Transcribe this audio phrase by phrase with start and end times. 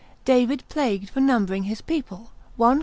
[0.25, 2.79] David plagued for numbering his people, 1 Par.